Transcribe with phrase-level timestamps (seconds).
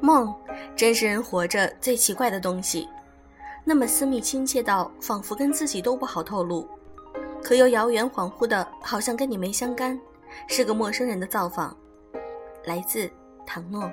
[0.00, 0.34] 梦，
[0.76, 2.88] 真是人活着最奇怪的东西，
[3.64, 6.68] 那么私密亲切到仿佛跟自己都不好透露，
[7.42, 9.98] 可又遥远恍惚的，好像跟你没相干，
[10.48, 11.74] 是个陌生人的造访。
[12.64, 13.08] 来自
[13.54, 13.92] 唐诺，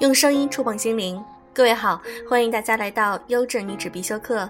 [0.00, 1.24] 用声音触碰心灵。
[1.54, 4.46] 各位好，欢迎大家来到优质女纸必修课，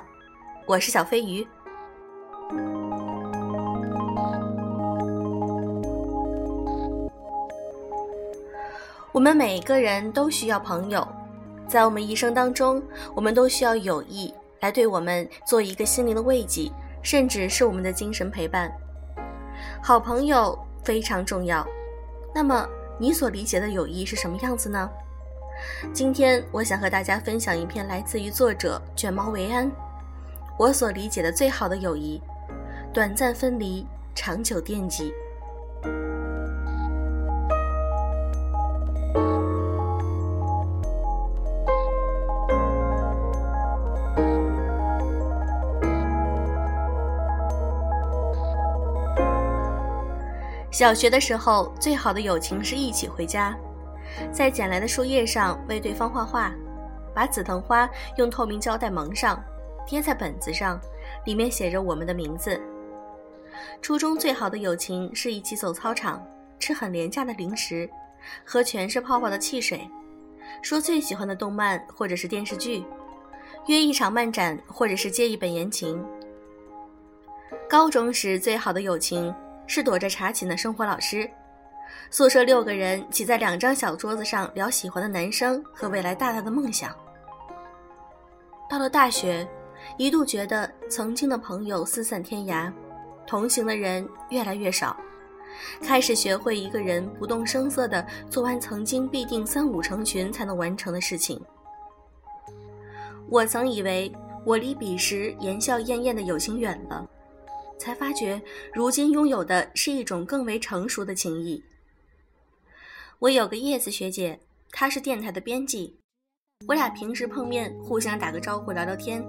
[0.66, 1.46] 我是小飞鱼。
[9.12, 11.06] 我们每个人都需要朋友，
[11.68, 12.82] 在我们一生当中，
[13.14, 14.34] 我们都需要友谊
[14.64, 18.72] 来对我们做一个心灵的慰藉，甚至是我们的精神陪伴。
[19.82, 21.66] 好朋友非常重要。
[22.34, 22.66] 那么，
[22.98, 24.88] 你所理解的友谊是什么样子呢？
[25.92, 29.70] 今天，我想和大家分享一篇来自于作者卷毛维安，
[30.58, 32.18] 我所理解的最好的友谊：
[32.90, 35.12] 短暂分离，长久惦记。
[50.74, 53.56] 小学的时候，最好的友情是一起回家，
[54.32, 56.52] 在捡来的树叶上为对方画画，
[57.14, 59.40] 把紫藤花用透明胶带蒙上，
[59.86, 60.80] 贴在本子上，
[61.26, 62.60] 里面写着我们的名字。
[63.80, 66.20] 初中最好的友情是一起走操场，
[66.58, 67.88] 吃很廉价的零食，
[68.44, 69.88] 喝全是泡泡的汽水，
[70.60, 72.84] 说最喜欢的动漫或者是电视剧，
[73.68, 76.04] 约一场漫展或者是借一本言情。
[77.70, 79.32] 高中时最好的友情。
[79.66, 81.28] 是躲着查寝的生活老师，
[82.10, 86.94] 宿舍六个人挤在两张小桌子上聊喜欢的男生和未来大大的梦想。
[88.68, 89.46] 到了大学，
[89.96, 92.72] 一度觉得曾经的朋友四散天涯，
[93.26, 94.96] 同行的人越来越少，
[95.82, 101.40] 开始学会一个人不动声色地做完曾经必定三五成群才能完成的事情。
[103.28, 104.12] 我曾以为
[104.44, 107.06] 我离彼时言笑晏晏的友情远了。
[107.78, 108.40] 才发觉，
[108.72, 111.62] 如今拥有的是一种更为成熟的情谊。
[113.18, 114.38] 我有个叶子学姐，
[114.70, 115.96] 她是电台的编辑，
[116.66, 119.24] 我俩平时碰面，互相打个招呼，聊聊天，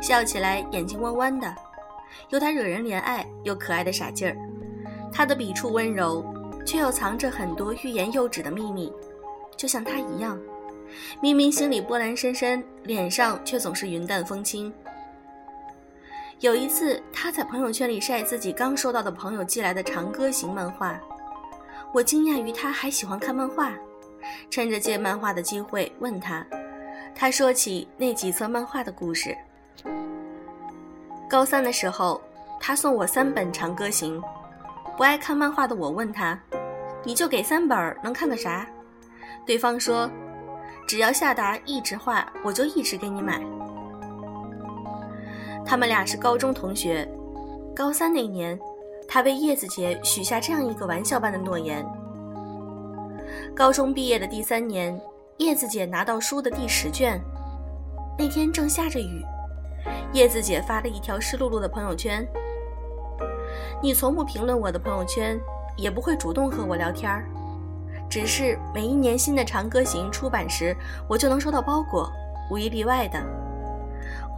[0.00, 1.54] 笑起来眼睛弯弯的，
[2.30, 4.36] 有点惹人怜爱又可爱的傻劲儿。
[5.12, 6.24] 她的笔触温柔，
[6.64, 8.92] 却又藏着很多欲言又止的秘密，
[9.56, 10.40] 就像她一样，
[11.20, 14.72] 明明心里波澜深深，脸上却总是云淡风轻。
[16.40, 20.98] 有一次，他在朋友圈里晒自己刚收到的朋友寄来的长歌行漫画，
[21.92, 23.70] 我惊讶于他还喜欢看漫画，
[24.48, 26.42] 趁着借漫画的机会问他，
[27.14, 29.36] 他说起那几册漫画的故事。
[31.28, 32.18] 高三的时候，
[32.58, 34.18] 他送我三本长歌行，
[34.96, 36.40] 不爱看漫画的我问他，
[37.04, 38.66] 你就给三本能看个啥？
[39.44, 40.10] 对方说，
[40.86, 43.42] 只要夏达一直画，我就一直给你买。
[45.70, 47.08] 他们俩是高中同学，
[47.76, 48.58] 高三那年，
[49.06, 51.86] 他为叶子姐许下这样一个玩笑般的诺言。
[53.54, 55.00] 高中毕业的第三年，
[55.36, 57.20] 叶子姐拿到书的第十卷，
[58.18, 59.24] 那天正下着雨，
[60.12, 62.26] 叶子姐发了一条湿漉漉的朋友圈
[63.80, 65.38] ：“你从不评论我的朋友圈，
[65.76, 67.24] 也不会主动和我聊天儿，
[68.08, 70.76] 只是每一年新的长歌行出版时，
[71.06, 72.10] 我就能收到包裹，
[72.50, 73.22] 无一例外的。”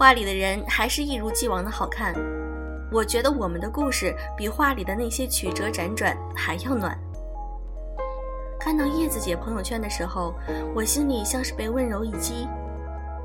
[0.03, 2.13] 画里的人还是一如既往的好看，
[2.91, 6.99] 我觉得我们的故事比画里的那些曲折辗转还要暖。
[8.59, 10.35] 看到叶子姐朋友圈的时候，
[10.75, 12.49] 我心里像是被温柔一击，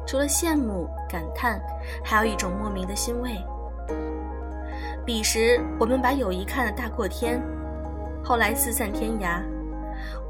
[0.06, 1.60] 除了羡慕感叹，
[2.06, 3.32] 还有一种莫名的欣慰。
[5.04, 7.42] 彼时我们把友谊看得大过天，
[8.24, 9.42] 后来四散天涯，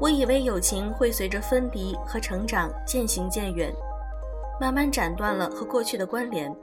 [0.00, 3.70] 我以为友情会随着分离和成长渐行渐远。
[4.60, 6.54] 慢慢斩断了和过去的关联，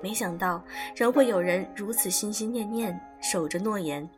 [0.00, 0.62] 没想到
[0.96, 4.08] 仍会有人如此心心念念守着诺言。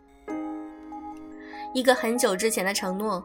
[1.73, 3.23] 一个很久之前的承诺，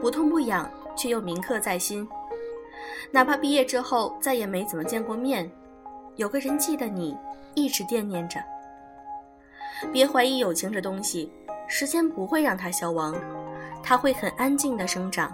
[0.00, 2.06] 不痛不痒却又铭刻在心。
[3.12, 5.48] 哪怕毕业之后再也没怎么见过面，
[6.16, 7.16] 有个人记得你，
[7.54, 8.42] 一直惦念着。
[9.92, 11.32] 别怀疑友情这东西，
[11.68, 13.14] 时间不会让它消亡，
[13.80, 15.32] 它会很安静的生长。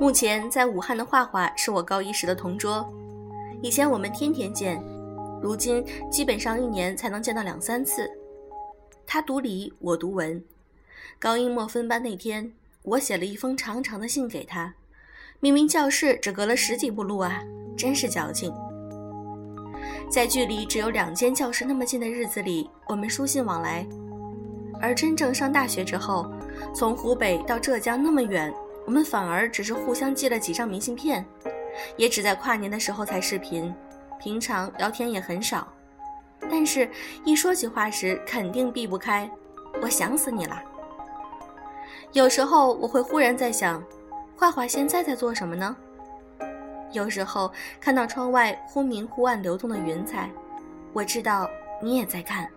[0.00, 2.90] 目前在武汉的画画是我高一时的同桌，
[3.60, 4.82] 以前我们天天见，
[5.42, 8.10] 如今基本上一年才能见到两三次。
[9.06, 10.42] 他读理，我读文。
[11.18, 12.50] 高一末分班那天，
[12.80, 14.72] 我写了一封长长的信给他，
[15.38, 17.42] 明明教室只隔了十几步路啊，
[17.76, 18.50] 真是矫情。
[20.10, 23.84] 在距离只有两间教室那么近的日子里，我们书信往来；
[24.80, 26.32] 而真正上大学之后，
[26.74, 28.50] 从湖北到浙江那么远，
[28.86, 31.24] 我们反而只是互相寄了几张明信片，
[31.96, 33.72] 也只在跨年的时候才视频，
[34.18, 35.66] 平常聊天也很少。
[36.50, 36.90] 但是，
[37.24, 39.30] 一说起话时，肯定避不开
[39.80, 40.60] “我想死你了”。
[42.12, 43.80] 有时候我会忽然在想，
[44.34, 45.76] 画画现在在做什么呢？
[46.92, 50.28] 有时候看到窗外忽明忽暗流动的云彩，
[50.92, 51.48] 我知道
[51.80, 52.49] 你也在看。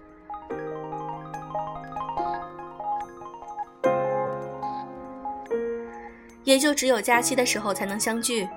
[6.44, 8.48] 也就只有假期的时候才能相聚。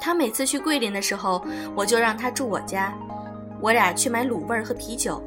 [0.00, 1.44] 他每次去桂林的时候，
[1.74, 2.94] 我就让他住我家，
[3.60, 5.22] 我俩去买卤味儿和啤酒，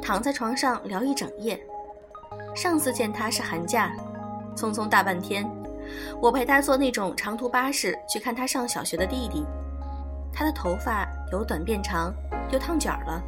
[0.00, 1.60] 躺在床上聊一整夜。
[2.54, 3.92] 上次见他是寒假，
[4.54, 5.44] 匆匆大半天。
[6.20, 9.44] 我陪他坐那种长途巴士去看他上小学的弟弟，
[10.32, 12.14] 他的头发由短变长，
[12.50, 13.20] 又烫卷了，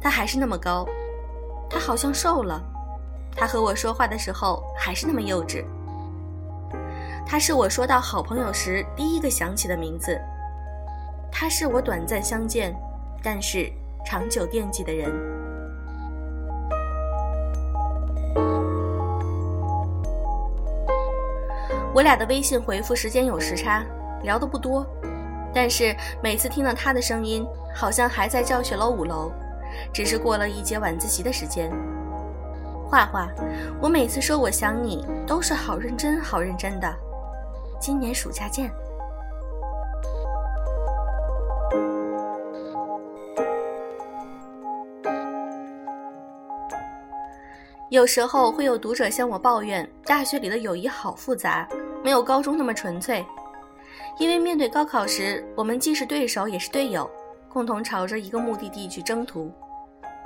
[0.00, 0.86] 他还是那么高，
[1.70, 2.62] 他好像瘦了，
[3.34, 5.64] 他和我说话的时候还是那么幼稚。
[7.30, 10.18] 他是我说到好朋友时第一个想起的名字，
[11.30, 12.74] 他是我短暂相见，
[13.22, 13.70] 但是
[14.02, 15.12] 长久惦记的人。
[21.92, 23.84] 我俩的微信回复时间有时差，
[24.22, 24.86] 聊得不多，
[25.52, 29.30] 但是每次听到他的声音，好像还在教学楼五楼，
[29.92, 31.70] 只是过了一节晚自习的时间。
[32.86, 33.28] 画画，
[33.82, 36.90] 我每次说我想你，都是好认真好认真的。
[37.80, 38.70] 今年暑假见。
[47.90, 51.66] 有时候会有读者向我抱怨，大学里的友谊好复杂，
[52.04, 53.24] 没有高中那么纯粹。
[54.18, 57.08] 因为面对高考时，我们既是对手也是队友，
[57.48, 59.50] 共同朝着一个目的地去征途；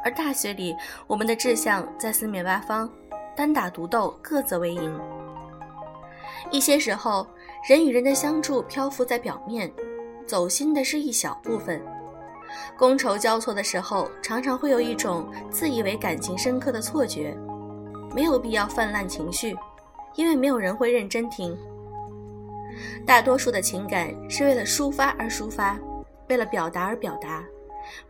[0.03, 0.75] 而大学里，
[1.07, 2.91] 我们的志向在四面八方，
[3.37, 5.01] 单打独斗，各自为营。
[6.51, 7.27] 一些时候，
[7.69, 9.73] 人与人的相处漂浮在表面，
[10.27, 11.81] 走心的是一小部分。
[12.77, 17.37] 觥筹交错的时候，常常会有一种自以为感情深刻的错觉。
[18.13, 19.57] 没有必要泛滥情绪，
[20.17, 21.57] 因为没有人会认真听。
[23.07, 25.79] 大多数的情感是为了抒发而抒发，
[26.29, 27.45] 为了表达而表达，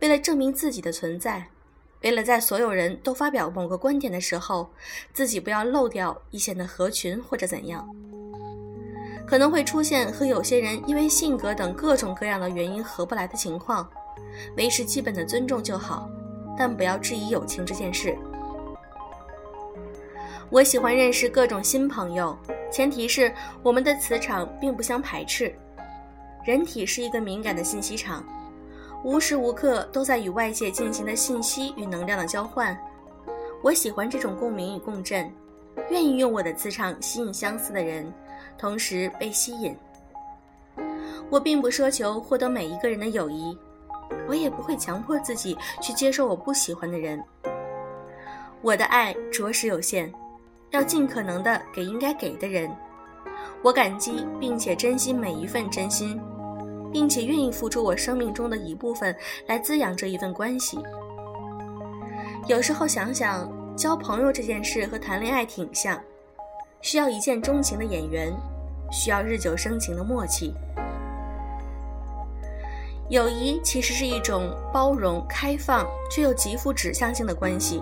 [0.01, 1.45] 为了证明自己的存在，
[2.01, 4.71] 为了在所有人都发表某个观点的时候，
[5.13, 7.87] 自己不要漏掉，以显得合群或者怎样。
[9.25, 13.87] 可能会出现和有些人因为性格等各种各样的原因合不来的情况，
[14.57, 16.09] 维持基本的尊重就好，
[16.57, 18.17] 但不要质疑友情这件事。
[20.49, 22.37] 我喜欢认识各种新朋友，
[22.71, 23.33] 前提是
[23.63, 25.53] 我们的磁场并不相排斥。
[26.45, 28.23] 人体是一个敏感的信息场，
[29.03, 32.77] 无时无刻都在与外界进行的信息与能量的交换。
[33.63, 35.33] 我喜欢这种共鸣与共振，
[35.89, 38.13] 愿意用我的磁场吸引相似的人，
[38.57, 39.75] 同时被吸引。
[41.29, 43.57] 我并不奢求获得每一个人的友谊，
[44.27, 47.23] 我也不会强迫自己去接受我不喜欢的人。
[48.61, 50.11] 我的爱着实有限。
[50.71, 52.67] 要尽可能的给应该给的人，
[53.61, 56.19] 我感激并且珍惜每一份真心，
[56.91, 60.79] 并且愿意付出我生命中的一部分来滋养这一份关系。
[62.47, 66.01] 有时候想想，交朋友这件事和谈恋爱挺像，
[66.83, 68.31] 需要一见钟情的眼缘，
[68.91, 70.53] 需要日久生情的默契。
[73.09, 77.81] 友谊其实是一种包容、开放却又极富指向性的关系，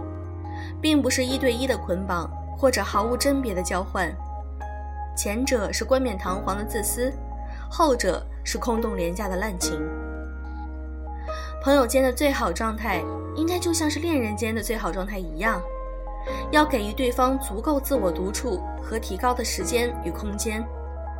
[0.79, 2.29] 并不是一对一的捆绑。
[2.55, 4.07] 或者毫无甄别的交换，
[5.17, 7.11] 前者是冠冕堂皇的自私，
[7.71, 9.81] 后者是空洞廉价的滥情。
[11.63, 13.03] 朋友间的最好状态，
[13.35, 15.59] 应该就像是恋人间的最好状态一样，
[16.51, 20.63] 要给予对方足够自我独处和提高的时间与空间，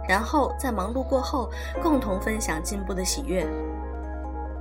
[0.07, 1.49] 然后在忙碌过后，
[1.81, 3.45] 共同分享进步的喜悦。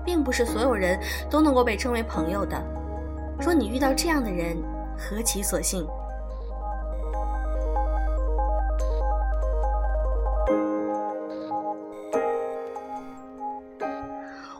[0.04, 2.60] 并不是所有人都能够被称为朋友的，
[3.38, 4.56] 若你遇到这样的人，
[4.96, 5.86] 何其所幸！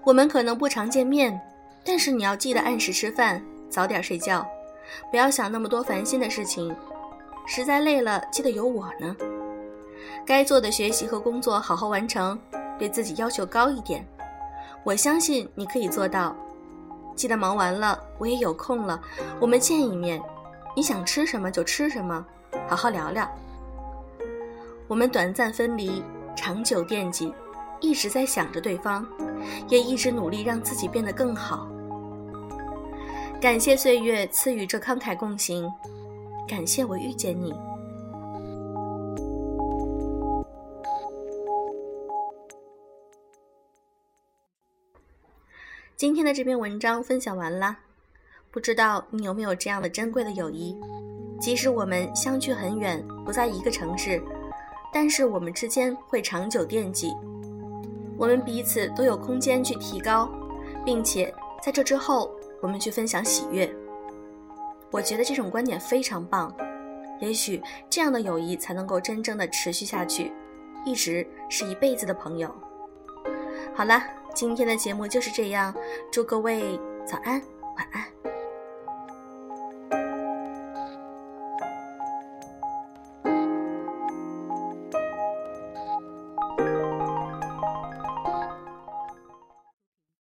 [0.04, 1.40] 我们可能不常见面，
[1.84, 4.46] 但是你要记得按时吃饭，早点睡觉，
[5.10, 6.74] 不要想那么多烦心的事情。
[7.46, 9.16] 实在累了，记得有我呢。
[10.24, 12.38] 该做的学习和工作好好完成，
[12.78, 14.06] 对自己要求高一点。
[14.84, 16.34] 我相信你可以做到。
[17.16, 19.00] 记得忙完了，我也有空了，
[19.40, 20.22] 我们见一面。
[20.76, 22.24] 你想吃什么就吃什么，
[22.68, 23.28] 好好聊聊。
[24.86, 26.02] 我们短暂分离，
[26.34, 27.34] 长久惦记，
[27.80, 29.06] 一直在想着对方，
[29.68, 31.68] 也一直努力让自己变得更好。
[33.40, 35.66] 感谢岁月赐予这慷慨共行，
[36.46, 37.54] 感谢我遇见你。
[45.96, 47.78] 今天的这篇文章分享完啦，
[48.50, 50.78] 不知道你有没有这样的珍贵的友谊？
[51.40, 54.22] 即使我们相距很远，不在一个城市，
[54.92, 57.10] 但是我们之间会长久惦记。
[58.18, 60.30] 我们彼此都有空间去提高，
[60.84, 63.70] 并且在这之后，我们去分享喜悦。
[64.90, 66.54] 我觉得这种观点非常棒，
[67.20, 70.32] 也许这样的友谊才能够真正的持续下去，
[70.84, 72.54] 一直是一辈子的朋友。
[73.74, 74.02] 好了。
[74.32, 75.74] 今天的节目就是这样，
[76.08, 77.42] 祝各位早安，
[77.76, 78.29] 晚安。